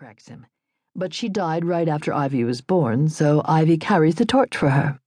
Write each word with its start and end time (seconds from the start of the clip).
corrects 0.00 0.28
him. 0.28 0.46
But 0.96 1.12
she 1.12 1.28
died 1.28 1.66
right 1.66 1.86
after 1.86 2.14
Ivy 2.14 2.44
was 2.44 2.62
born, 2.62 3.10
so 3.10 3.42
Ivy 3.44 3.76
carries 3.76 4.14
the 4.14 4.24
torch 4.24 4.56
for 4.56 4.70
her. 4.70 4.98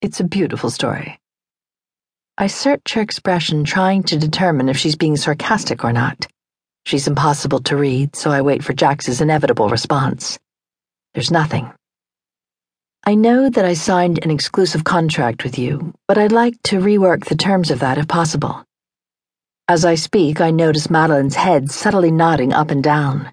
It's 0.00 0.18
a 0.18 0.24
beautiful 0.24 0.68
story. 0.68 1.20
I 2.36 2.48
search 2.48 2.94
her 2.94 3.00
expression, 3.00 3.62
trying 3.62 4.02
to 4.04 4.18
determine 4.18 4.68
if 4.68 4.76
she's 4.76 4.96
being 4.96 5.16
sarcastic 5.16 5.84
or 5.84 5.92
not. 5.92 6.26
She's 6.84 7.06
impossible 7.06 7.60
to 7.60 7.76
read, 7.76 8.16
so 8.16 8.32
I 8.32 8.42
wait 8.42 8.64
for 8.64 8.72
Jax's 8.72 9.20
inevitable 9.20 9.68
response. 9.68 10.40
There's 11.14 11.30
nothing. 11.30 11.72
I 13.04 13.14
know 13.14 13.48
that 13.48 13.64
I 13.64 13.74
signed 13.74 14.18
an 14.24 14.32
exclusive 14.32 14.82
contract 14.82 15.44
with 15.44 15.56
you, 15.56 15.94
but 16.08 16.18
I'd 16.18 16.32
like 16.32 16.60
to 16.64 16.80
rework 16.80 17.26
the 17.26 17.36
terms 17.36 17.70
of 17.70 17.78
that 17.78 17.96
if 17.96 18.08
possible. 18.08 18.64
As 19.68 19.84
I 19.84 19.94
speak, 19.94 20.40
I 20.40 20.50
notice 20.50 20.90
Madeline's 20.90 21.36
head 21.36 21.70
subtly 21.70 22.10
nodding 22.10 22.52
up 22.52 22.72
and 22.72 22.82
down. 22.82 23.32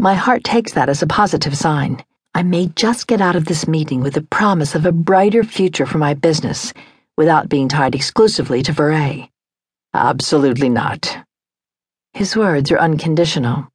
My 0.00 0.14
heart 0.14 0.44
takes 0.44 0.72
that 0.72 0.88
as 0.88 1.02
a 1.02 1.06
positive 1.06 1.54
sign. 1.54 2.02
I 2.34 2.42
may 2.42 2.68
just 2.68 3.06
get 3.06 3.20
out 3.20 3.36
of 3.36 3.44
this 3.44 3.68
meeting 3.68 4.00
with 4.00 4.14
the 4.14 4.22
promise 4.22 4.74
of 4.74 4.86
a 4.86 4.92
brighter 4.92 5.44
future 5.44 5.84
for 5.84 5.98
my 5.98 6.14
business 6.14 6.72
without 7.18 7.50
being 7.50 7.68
tied 7.68 7.94
exclusively 7.94 8.62
to 8.62 8.72
Veray. 8.72 9.28
Absolutely 9.92 10.70
not. 10.70 11.18
His 12.14 12.34
words 12.34 12.72
are 12.72 12.78
unconditional. 12.78 13.68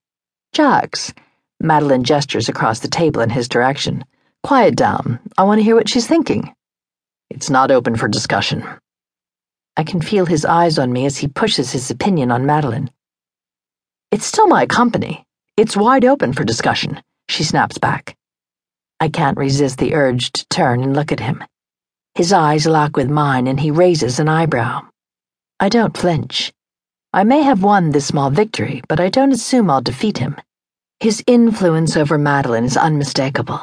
Jax, 0.52 1.14
Madeline 1.60 2.04
gestures 2.04 2.50
across 2.50 2.80
the 2.80 2.88
table 2.88 3.22
in 3.22 3.30
his 3.30 3.48
direction. 3.48 4.04
Quiet 4.42 4.76
down. 4.76 5.20
I 5.38 5.44
want 5.44 5.60
to 5.60 5.64
hear 5.64 5.76
what 5.76 5.90
she's 5.90 6.08
thinking. 6.08 6.56
It's 7.30 7.52
not 7.52 7.70
open 7.70 7.98
for 7.98 8.08
discussion. 8.08 8.66
I 9.78 9.84
can 9.84 10.02
feel 10.02 10.26
his 10.26 10.44
eyes 10.44 10.80
on 10.80 10.92
me 10.92 11.06
as 11.06 11.18
he 11.18 11.28
pushes 11.28 11.72
his 11.72 11.92
opinion 11.92 12.32
on 12.32 12.48
Madeline. 12.48 12.90
It's 14.12 14.26
still 14.26 14.48
my 14.48 14.66
company. 14.66 15.25
It's 15.58 15.78
wide 15.78 16.04
open 16.04 16.34
for 16.34 16.44
discussion, 16.44 17.02
she 17.30 17.46
snaps 17.46 17.78
back. 17.78 18.18
I 19.00 19.08
can't 19.08 19.38
resist 19.38 19.78
the 19.78 19.94
urge 19.94 20.34
to 20.34 20.46
turn 20.50 20.84
and 20.84 20.94
look 20.94 21.14
at 21.14 21.22
him. 21.22 21.42
His 22.14 22.34
eyes 22.34 22.66
lock 22.66 22.98
with 22.98 23.10
mine 23.10 23.48
and 23.48 23.58
he 23.58 23.72
raises 23.72 24.20
an 24.20 24.28
eyebrow. 24.28 24.82
I 25.62 25.70
don't 25.70 25.96
flinch. 25.96 26.52
I 27.14 27.24
may 27.24 27.42
have 27.44 27.64
won 27.64 27.92
this 27.92 28.08
small 28.08 28.30
victory, 28.30 28.82
but 28.90 29.00
I 29.00 29.08
don't 29.08 29.32
assume 29.32 29.70
I'll 29.70 29.80
defeat 29.80 30.18
him. 30.18 30.36
His 31.00 31.24
influence 31.26 31.96
over 31.96 32.18
Madeline 32.18 32.66
is 32.66 32.76
unmistakable. 32.76 33.62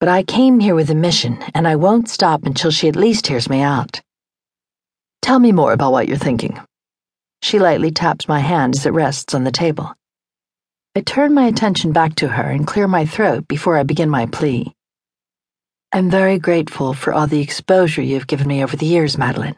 But 0.00 0.08
I 0.08 0.22
came 0.22 0.60
here 0.60 0.74
with 0.74 0.88
a 0.88 0.94
mission, 0.94 1.38
and 1.54 1.68
I 1.68 1.76
won't 1.76 2.08
stop 2.08 2.44
until 2.44 2.70
she 2.70 2.88
at 2.88 2.96
least 2.96 3.26
hears 3.26 3.50
me 3.50 3.60
out. 3.60 4.00
Tell 5.20 5.38
me 5.38 5.52
more 5.52 5.74
about 5.74 5.92
what 5.92 6.08
you're 6.08 6.16
thinking. 6.16 6.58
She 7.42 7.58
lightly 7.58 7.90
taps 7.90 8.26
my 8.26 8.40
hand 8.40 8.74
as 8.74 8.86
it 8.86 8.94
rests 8.94 9.34
on 9.34 9.44
the 9.44 9.52
table. 9.52 9.94
I 10.96 11.02
turn 11.02 11.34
my 11.34 11.44
attention 11.44 11.92
back 11.92 12.14
to 12.14 12.28
her 12.28 12.50
and 12.50 12.66
clear 12.66 12.88
my 12.88 13.04
throat 13.04 13.46
before 13.46 13.76
I 13.76 13.82
begin 13.82 14.08
my 14.08 14.24
plea. 14.24 14.72
I'm 15.92 16.08
very 16.08 16.38
grateful 16.38 16.94
for 16.94 17.12
all 17.12 17.26
the 17.26 17.42
exposure 17.42 18.00
you've 18.00 18.26
given 18.26 18.48
me 18.48 18.64
over 18.64 18.78
the 18.78 18.86
years, 18.86 19.18
Madeline. 19.18 19.56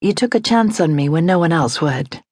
You 0.00 0.12
took 0.12 0.36
a 0.36 0.38
chance 0.38 0.80
on 0.80 0.94
me 0.94 1.08
when 1.08 1.26
no 1.26 1.40
one 1.40 1.50
else 1.50 1.80
would. 1.80 2.22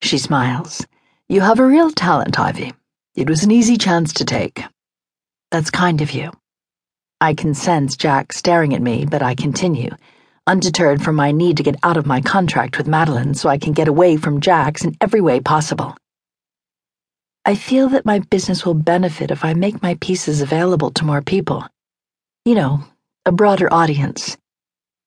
She 0.00 0.16
smiles. 0.16 0.86
You 1.28 1.40
have 1.40 1.58
a 1.58 1.66
real 1.66 1.90
talent, 1.90 2.38
Ivy. 2.38 2.72
It 3.16 3.28
was 3.28 3.42
an 3.42 3.50
easy 3.50 3.76
chance 3.76 4.12
to 4.12 4.24
take. 4.24 4.62
That's 5.50 5.72
kind 5.72 6.02
of 6.02 6.12
you. 6.12 6.30
I 7.20 7.34
can 7.34 7.52
sense 7.52 7.96
Jax 7.96 8.36
staring 8.36 8.76
at 8.76 8.80
me, 8.80 9.06
but 9.06 9.24
I 9.24 9.34
continue, 9.34 9.90
undeterred 10.46 11.02
from 11.02 11.16
my 11.16 11.32
need 11.32 11.56
to 11.56 11.64
get 11.64 11.80
out 11.82 11.96
of 11.96 12.06
my 12.06 12.20
contract 12.20 12.78
with 12.78 12.86
Madeline 12.86 13.34
so 13.34 13.48
I 13.48 13.58
can 13.58 13.72
get 13.72 13.88
away 13.88 14.18
from 14.18 14.40
Jax 14.40 14.84
in 14.84 14.96
every 15.00 15.20
way 15.20 15.40
possible. 15.40 15.96
I 17.48 17.54
feel 17.54 17.88
that 17.90 18.04
my 18.04 18.18
business 18.18 18.66
will 18.66 18.74
benefit 18.74 19.30
if 19.30 19.44
I 19.44 19.54
make 19.54 19.80
my 19.80 19.94
pieces 20.00 20.42
available 20.42 20.90
to 20.90 21.04
more 21.04 21.22
people. 21.22 21.64
You 22.44 22.56
know, 22.56 22.82
a 23.24 23.30
broader 23.30 23.72
audience. 23.72 24.36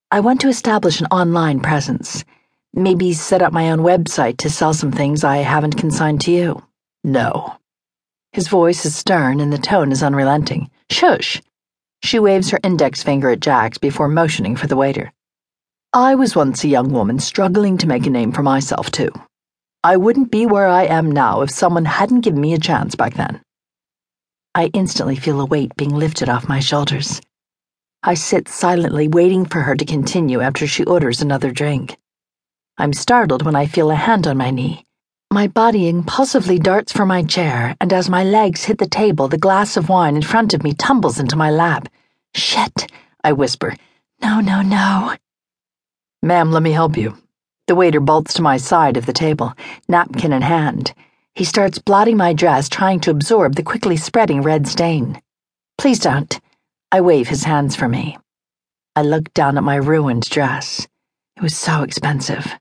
I 0.10 0.22
want 0.22 0.40
to 0.42 0.48
establish 0.48 1.02
an 1.02 1.08
online 1.08 1.60
presence. 1.60 2.24
Maybe 2.74 3.12
set 3.12 3.42
up 3.42 3.52
my 3.52 3.72
own 3.72 3.80
website 3.80 4.38
to 4.38 4.50
sell 4.50 4.74
some 4.74 4.94
things 4.94 5.26
I 5.26 5.40
haven't 5.40 5.76
consigned 5.76 6.22
to 6.22 6.32
you. 6.32 6.64
No. 7.04 7.58
His 8.32 8.48
voice 8.48 8.86
is 8.86 8.96
stern 8.96 9.42
and 9.42 9.52
the 9.52 9.58
tone 9.58 9.92
is 9.92 10.02
unrelenting. 10.02 10.72
Shush! 10.90 11.42
She 12.04 12.20
waves 12.20 12.52
her 12.52 12.60
index 12.64 13.04
finger 13.04 13.32
at 13.32 13.42
Jax 13.42 13.78
before 13.78 14.08
motioning 14.08 14.56
for 14.56 14.68
the 14.68 14.78
waiter. 14.78 15.12
I 15.92 16.16
was 16.16 16.38
once 16.38 16.64
a 16.64 16.70
young 16.70 16.94
woman 16.94 17.20
struggling 17.20 17.78
to 17.80 17.88
make 17.88 18.06
a 18.06 18.10
name 18.10 18.32
for 18.32 18.44
myself, 18.44 18.92
too. 18.92 19.12
I 19.84 19.96
wouldn't 19.96 20.30
be 20.30 20.46
where 20.46 20.68
I 20.68 20.84
am 20.84 21.10
now 21.10 21.40
if 21.40 21.50
someone 21.50 21.86
hadn't 21.86 22.22
given 22.22 22.42
me 22.42 22.54
a 22.54 22.60
chance 22.60 22.96
back 22.96 23.14
then. 23.14 23.42
I 24.54 24.66
instantly 24.74 25.16
feel 25.16 25.40
a 25.40 25.46
weight 25.46 25.74
being 25.78 25.96
lifted 25.96 26.28
off 26.28 26.50
my 26.50 26.60
shoulders. 26.60 27.22
I 28.04 28.16
sit 28.16 28.50
silently 28.50 29.08
waiting 29.08 29.46
for 29.46 29.62
her 29.62 29.76
to 29.76 29.86
continue 29.86 30.42
after 30.42 30.68
she 30.68 30.84
orders 30.84 31.22
another 31.22 31.52
drink. 31.52 31.98
I'm 32.78 32.92
startled 32.92 33.44
when 33.44 33.56
I 33.56 33.68
feel 33.68 33.90
a 33.90 33.96
hand 33.96 34.28
on 34.28 34.36
my 34.36 34.52
knee. 34.52 34.86
My 35.32 35.48
body 35.48 35.88
impulsively 35.88 36.60
darts 36.60 36.92
for 36.92 37.06
my 37.06 37.24
chair, 37.24 37.78
and 37.80 37.94
as 37.94 38.10
my 38.10 38.26
legs 38.26 38.66
hit 38.66 38.80
the 38.80 38.88
table, 38.88 39.30
the 39.30 39.38
glass 39.38 39.78
of 39.78 39.88
wine 39.88 40.18
in 40.18 40.24
front 40.24 40.54
of 40.54 40.62
me 40.62 40.74
tumbles 40.74 41.20
into 41.20 41.38
my 41.38 41.52
lap. 41.52 41.88
Shit, 42.34 42.92
I 43.24 43.32
whisper. 43.32 43.76
No, 44.22 44.42
no, 44.42 44.62
no. 44.62 45.16
Ma'am, 46.22 46.52
let 46.52 46.64
me 46.64 46.72
help 46.72 46.98
you. 46.98 47.18
The 47.70 47.76
waiter 47.76 48.00
bolts 48.00 48.34
to 48.34 48.42
my 48.42 48.58
side 48.58 48.98
of 48.98 49.06
the 49.06 49.14
table, 49.14 49.54
napkin 49.88 50.34
in 50.34 50.42
hand. 50.42 50.92
He 51.36 51.44
starts 51.44 51.78
blotting 51.78 52.18
my 52.18 52.34
dress, 52.34 52.68
trying 52.68 53.00
to 53.02 53.12
absorb 53.12 53.54
the 53.54 53.62
quickly 53.62 53.96
spreading 53.96 54.42
red 54.42 54.68
stain. 54.68 55.22
Please 55.78 56.00
don't. 56.00 56.40
I 56.92 57.02
wave 57.02 57.28
his 57.28 57.44
hands 57.44 57.76
for 57.76 57.88
me. 57.88 58.18
I 58.96 59.04
look 59.04 59.32
down 59.36 59.56
at 59.56 59.64
my 59.64 59.76
ruined 59.76 60.28
dress. 60.32 60.88
It 61.38 61.44
was 61.44 61.56
so 61.56 61.84
expensive. 61.84 62.52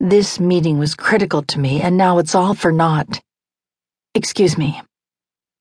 This 0.00 0.40
meeting 0.40 0.80
was 0.80 0.96
critical 0.96 1.42
to 1.42 1.60
me, 1.60 1.80
and 1.80 1.96
now 1.96 2.18
it's 2.18 2.34
all 2.34 2.54
for 2.54 2.72
naught. 2.72 3.20
Excuse 4.12 4.58
me. 4.58 4.82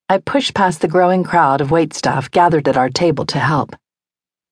I 0.10 0.18
push 0.18 0.52
past 0.56 0.82
the 0.82 0.88
growing 0.88 1.24
crowd 1.24 1.62
of 1.62 1.70
waitstaff 1.70 2.32
gathered 2.32 2.68
at 2.68 2.78
our 2.78 2.90
table 2.90 3.28
to 3.28 3.38
help. 3.38 3.76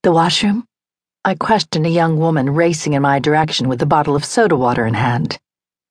The 0.04 0.12
washroom? 0.12 0.68
I 1.26 1.36
question 1.36 1.86
a 1.86 1.90
young 1.90 2.18
woman 2.18 2.50
racing 2.50 2.94
in 2.94 3.02
my 3.02 3.20
direction 3.20 3.70
with 3.70 3.82
a 3.82 3.86
bottle 3.86 4.16
of 4.16 4.26
soda 4.26 4.56
water 4.56 4.86
in 4.86 4.94
hand. 4.94 5.40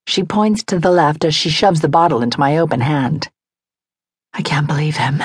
She 0.06 0.24
points 0.24 0.62
to 0.64 0.78
the 0.78 0.90
left 0.90 1.24
as 1.24 1.34
she 1.34 1.50
shoves 1.50 1.80
the 1.80 1.88
bottle 1.88 2.22
into 2.22 2.40
my 2.40 2.58
open 2.58 2.80
hand. 2.80 3.28
I 4.34 4.42
can't 4.42 4.66
believe 4.66 4.96
him, 4.96 5.22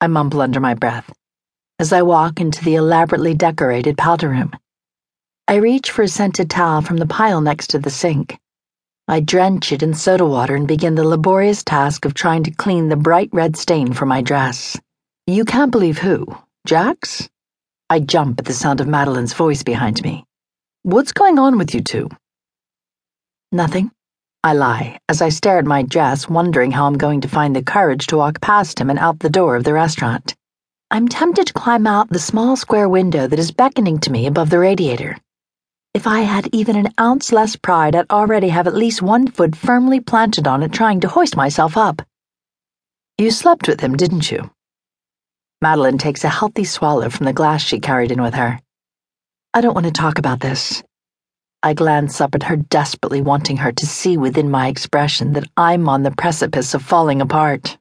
I 0.00 0.06
mumble 0.06 0.40
under 0.40 0.60
my 0.60 0.74
breath 0.74 1.12
as 1.78 1.92
I 1.92 2.00
walk 2.00 2.40
into 2.40 2.64
the 2.64 2.74
elaborately 2.74 3.34
decorated 3.34 3.98
powder 3.98 4.30
room. 4.30 4.52
I 5.46 5.56
reach 5.56 5.90
for 5.90 6.02
a 6.02 6.08
scented 6.08 6.48
towel 6.48 6.80
from 6.80 6.96
the 6.96 7.06
pile 7.06 7.42
next 7.42 7.66
to 7.68 7.78
the 7.78 7.90
sink. 7.90 8.38
I 9.08 9.20
drench 9.20 9.72
it 9.72 9.82
in 9.82 9.92
soda 9.92 10.24
water 10.24 10.56
and 10.56 10.66
begin 10.66 10.94
the 10.94 11.06
laborious 11.06 11.62
task 11.62 12.06
of 12.06 12.14
trying 12.14 12.44
to 12.44 12.50
clean 12.50 12.88
the 12.88 12.96
bright 12.96 13.28
red 13.32 13.56
stain 13.56 13.92
from 13.92 14.08
my 14.08 14.22
dress. 14.22 14.80
You 15.26 15.44
can't 15.44 15.70
believe 15.70 15.98
who? 15.98 16.26
Jax? 16.66 17.28
I 17.88 18.00
jump 18.00 18.40
at 18.40 18.46
the 18.46 18.52
sound 18.52 18.80
of 18.80 18.88
Madeline's 18.88 19.32
voice 19.32 19.62
behind 19.62 20.02
me. 20.02 20.24
What's 20.82 21.12
going 21.12 21.38
on 21.38 21.56
with 21.56 21.72
you 21.72 21.80
two? 21.80 22.08
Nothing. 23.52 23.92
I 24.42 24.54
lie 24.54 24.98
as 25.08 25.22
I 25.22 25.28
stare 25.28 25.58
at 25.58 25.64
my 25.64 25.82
dress, 25.82 26.28
wondering 26.28 26.72
how 26.72 26.86
I'm 26.86 26.98
going 26.98 27.20
to 27.20 27.28
find 27.28 27.54
the 27.54 27.62
courage 27.62 28.08
to 28.08 28.16
walk 28.16 28.40
past 28.40 28.80
him 28.80 28.90
and 28.90 28.98
out 28.98 29.20
the 29.20 29.30
door 29.30 29.54
of 29.54 29.62
the 29.62 29.72
restaurant. 29.72 30.34
I'm 30.90 31.06
tempted 31.06 31.46
to 31.46 31.52
climb 31.52 31.86
out 31.86 32.08
the 32.08 32.18
small 32.18 32.56
square 32.56 32.88
window 32.88 33.28
that 33.28 33.38
is 33.38 33.52
beckoning 33.52 34.00
to 34.00 34.10
me 34.10 34.26
above 34.26 34.50
the 34.50 34.58
radiator. 34.58 35.16
If 35.94 36.08
I 36.08 36.22
had 36.22 36.48
even 36.52 36.74
an 36.74 36.92
ounce 36.98 37.30
less 37.30 37.54
pride, 37.54 37.94
I'd 37.94 38.10
already 38.10 38.48
have 38.48 38.66
at 38.66 38.74
least 38.74 39.00
one 39.00 39.28
foot 39.28 39.54
firmly 39.54 40.00
planted 40.00 40.48
on 40.48 40.64
it, 40.64 40.72
trying 40.72 40.98
to 41.02 41.08
hoist 41.08 41.36
myself 41.36 41.76
up. 41.76 42.02
You 43.16 43.30
slept 43.30 43.68
with 43.68 43.80
him, 43.80 43.96
didn't 43.96 44.32
you? 44.32 44.50
Madeline 45.62 45.96
takes 45.96 46.22
a 46.22 46.28
healthy 46.28 46.64
swallow 46.64 47.08
from 47.08 47.24
the 47.24 47.32
glass 47.32 47.62
she 47.62 47.80
carried 47.80 48.12
in 48.12 48.20
with 48.20 48.34
her. 48.34 48.60
I 49.54 49.62
don't 49.62 49.74
want 49.74 49.86
to 49.86 49.92
talk 49.92 50.18
about 50.18 50.40
this. 50.40 50.82
I 51.62 51.72
glance 51.72 52.20
up 52.20 52.34
at 52.34 52.42
her, 52.42 52.56
desperately 52.56 53.22
wanting 53.22 53.56
her 53.56 53.72
to 53.72 53.86
see 53.86 54.18
within 54.18 54.50
my 54.50 54.68
expression 54.68 55.32
that 55.32 55.48
I'm 55.56 55.88
on 55.88 56.02
the 56.02 56.10
precipice 56.10 56.74
of 56.74 56.82
falling 56.82 57.22
apart. 57.22 57.78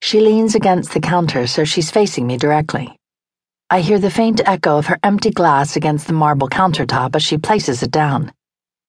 She 0.00 0.20
leans 0.20 0.54
against 0.54 0.94
the 0.94 1.00
counter 1.00 1.46
so 1.46 1.64
she's 1.64 1.90
facing 1.90 2.26
me 2.26 2.38
directly. 2.38 2.96
I 3.68 3.80
hear 3.80 3.98
the 3.98 4.10
faint 4.10 4.40
echo 4.46 4.78
of 4.78 4.86
her 4.86 4.98
empty 5.02 5.30
glass 5.30 5.76
against 5.76 6.06
the 6.06 6.12
marble 6.14 6.48
countertop 6.48 7.14
as 7.14 7.22
she 7.22 7.38
places 7.38 7.82
it 7.82 7.90
down. 7.90 8.32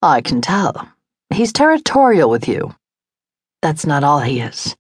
I 0.02 0.22
can 0.22 0.42
tell. 0.42 0.90
He's 1.30 1.54
territorial 1.54 2.30
with 2.30 2.48
you. 2.48 2.74
That's 3.62 3.86
not 3.86 4.04
all 4.04 4.22
he 4.22 4.40
is. 4.40 4.76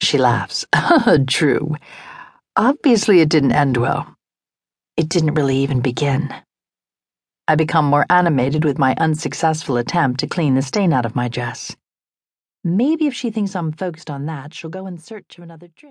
She 0.00 0.18
laughs. 0.18 0.64
True. 1.26 1.76
Obviously, 2.56 3.20
it 3.20 3.28
didn't 3.28 3.52
end 3.52 3.76
well. 3.76 4.16
It 4.96 5.10
didn't 5.10 5.34
really 5.34 5.58
even 5.58 5.80
begin. 5.80 6.34
I 7.46 7.54
become 7.54 7.84
more 7.84 8.06
animated 8.08 8.64
with 8.64 8.78
my 8.78 8.94
unsuccessful 8.98 9.76
attempt 9.76 10.20
to 10.20 10.26
clean 10.26 10.54
the 10.54 10.62
stain 10.62 10.92
out 10.94 11.04
of 11.04 11.14
my 11.14 11.28
dress. 11.28 11.76
Maybe 12.64 13.06
if 13.06 13.14
she 13.14 13.30
thinks 13.30 13.54
I'm 13.54 13.72
focused 13.72 14.10
on 14.10 14.26
that, 14.26 14.54
she'll 14.54 14.70
go 14.70 14.86
in 14.86 14.98
search 14.98 15.36
of 15.38 15.44
another 15.44 15.68
drink. 15.68 15.84